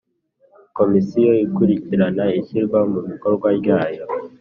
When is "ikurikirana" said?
1.45-2.25